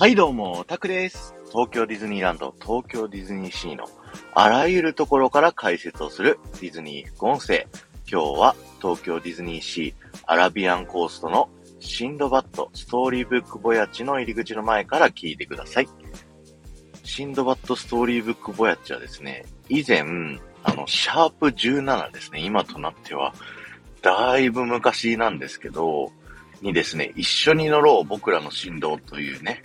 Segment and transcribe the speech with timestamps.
[0.00, 1.34] はいどうも、タクです。
[1.50, 3.84] 東京ディズニーランド、東京ディズニーシーの
[4.32, 7.66] あらゆるところから解説をするディズニー副音声。
[8.10, 11.50] 今日は東京ディズニーシーアラビアンコーストの
[11.80, 15.88] シンドバッドストーリーブックボヤッチの入り口の前から聞いてください。
[17.04, 20.00] シンドバッドストーリーブックボヤッチはですね、以前、
[20.62, 23.34] あの、シャープ17ですね、今となっては、
[24.00, 26.10] だいぶ昔なんですけど、
[26.62, 29.62] にですね、一緒に乗ろう僕らの振動というね、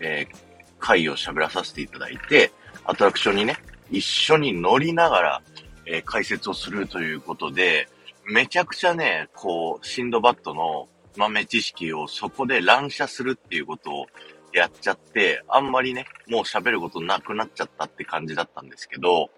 [0.00, 0.36] えー、
[0.78, 2.52] 回を喋らさせていただいて、
[2.84, 3.56] アトラクションにね、
[3.90, 5.42] 一緒に乗りながら、
[5.86, 7.88] えー解説をするということで、
[8.26, 14.06] めちゃくちゃね、こう、シンドバッドの豆知識をそこで乱射するっていうことを
[14.52, 19.30] やっちゃって、あんまりね、もう喋ることなくなっちゃったって感じだったんですけど、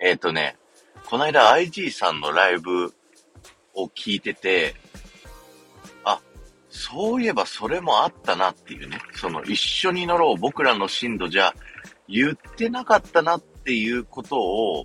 [0.00, 0.56] えっ、とね、
[1.06, 2.94] この間 IG さんのライブ
[3.74, 4.74] を聞いてて、
[6.74, 11.54] そういえばそれもあったなっていうね、その一緒に乗ろう僕らの進度じゃ
[12.08, 14.84] 言ってなかったなっていうことを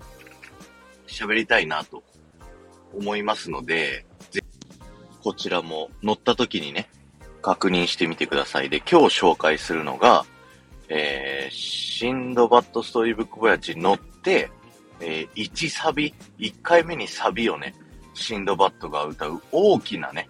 [1.08, 2.04] 喋りたいなと
[2.96, 4.40] 思いますので、ぜ
[5.20, 6.88] こちらも乗った時にね、
[7.42, 8.70] 確認してみてください。
[8.70, 10.24] で、今日紹介するのが、
[10.88, 14.48] えー、シンドバッドストーリーブックボヤッジ乗って、
[15.00, 17.74] えー、1サビ、1回目にサビをね、
[18.14, 20.28] シンドバッドが歌う大きなね、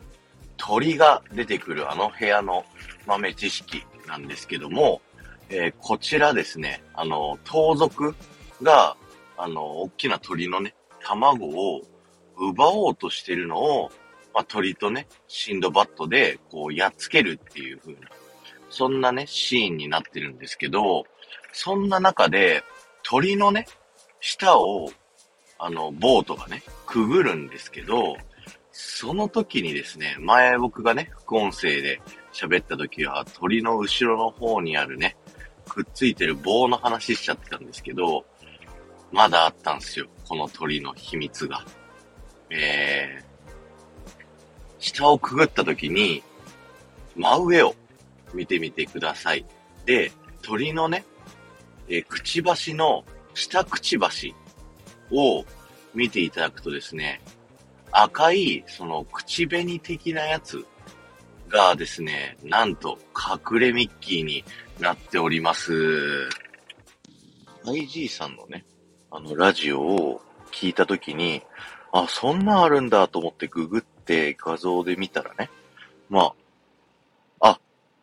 [0.70, 2.64] 鳥が出てくるあの部屋の
[3.04, 5.02] 豆知識なんですけども、
[5.48, 8.14] えーこちらですね、あの、盗賊
[8.62, 8.96] が、
[9.36, 11.80] あの、大きな鳥のね、卵を
[12.38, 13.91] 奪おうとしてるのを、
[14.32, 17.98] まあ、鳥とね、シンドバッドで、こう、やっつけるっていう風な、
[18.68, 21.04] そんなね、シーンになってるんですけど、
[21.52, 22.62] そんな中で、
[23.02, 23.66] 鳥のね、
[24.20, 24.92] 下を、
[25.58, 28.16] あの、ボートがね、くぐるんですけど、
[28.83, 32.00] その時にですね、前僕がね、副音声で
[32.33, 35.17] 喋った時は、鳥の後ろの方にあるね、
[35.69, 38.25] くっついてる棒の話しちゃってたんですけど、
[39.12, 40.06] まだあったんですよ。
[40.27, 41.65] この鳥の秘密が。
[42.49, 43.22] えー、
[44.78, 46.22] 下をくぐった時に、
[47.16, 47.77] 真上を
[48.33, 49.44] 見てみてください。
[49.84, 50.10] で、
[50.41, 51.04] 鳥のね、
[51.88, 53.04] えーくちばしの
[53.34, 54.34] 下くちばし
[55.10, 55.44] を
[55.94, 57.21] 見ていただくとですね、
[57.93, 60.65] 赤い、その、口紅的なやつ
[61.49, 64.45] がですね、なんと、隠れミッキーに
[64.78, 66.28] なっております。
[67.65, 68.65] IG さんのね、
[69.11, 70.21] あの、ラジオを
[70.53, 71.43] 聞いたときに、
[71.93, 75.51] あ、そんなあるんだと思ってググって画像で見たらね、
[76.09, 76.33] ま
[77.41, 77.61] あ、あ、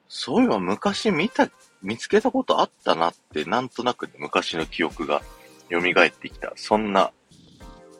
[0.07, 1.49] そういえば昔見た、
[1.81, 5.21] 見つけたことあったなって、なんとなく昔の記憶が
[5.71, 7.11] 蘇ってきた、そんな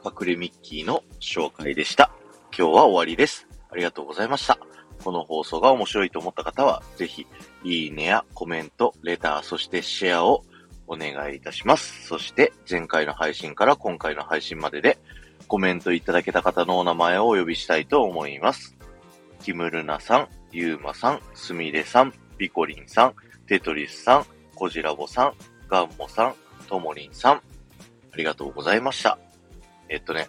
[0.07, 2.12] 隠れミッキーの紹介でした。
[2.57, 3.45] 今日は終わりです。
[3.69, 4.57] ありがとうございました。
[5.03, 7.28] この放送が面白いと思った方は、ぜひ、
[7.66, 10.45] いいねやコメント、レター、そしてシェアを
[10.88, 12.07] お願いいたします。
[12.07, 14.97] そして、前回の配信から今回の配信までで、
[15.47, 18.78] コメントいただけた方のお名前をお呼びしたいと思います。
[19.44, 24.25] キムルナさん、ユーマさん、スミレさん、ピコリンさん、テトリスさん、
[24.56, 25.34] コジラボさん、
[25.68, 26.35] ガンモさん、
[26.68, 27.41] ともりんさん、あ
[28.18, 29.18] りがとうございました。
[29.90, 30.28] えっとね、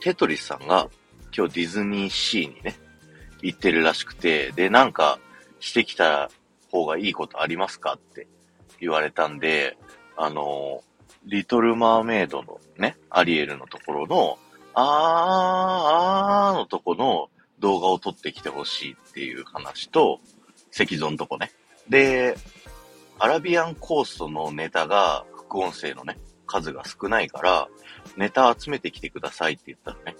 [0.00, 0.88] テトリスさんが
[1.36, 2.76] 今日ディズニーシーにね、
[3.42, 5.18] 行ってるらしくて、で、なんか
[5.60, 6.30] してきた
[6.70, 8.26] 方がいいことありますかって
[8.80, 9.76] 言われたんで、
[10.16, 10.82] あの、
[11.24, 14.38] リトルマーメイドのね、アリエルのところの、
[14.74, 20.20] あー、あーのとこの動画を撮ってきてほしいっていう話と、
[20.72, 21.50] 石像のとこね。
[21.88, 22.36] で、
[23.18, 27.68] アラビアンコーストのネタが副音声のね、数が少ないから、
[28.16, 30.16] ネタ集めてきてくださいって言ったらね、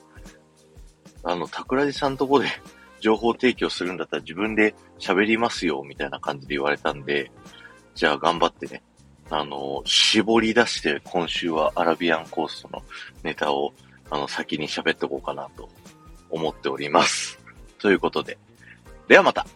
[1.23, 2.49] あの、桜地さんとこで
[3.01, 7.31] 情報提供するんだったら自分で喋りますよ、みたいな感じで言われたんで、
[7.95, 8.83] じゃあ頑張ってね、
[9.31, 12.83] あの、絞り出して今週はアラビアンコーストの
[13.23, 13.73] ネタを、
[14.11, 15.69] あの、先に喋っておこうかなと
[16.31, 17.39] 思っております。
[17.79, 18.39] ということで、
[19.09, 19.47] ではまた。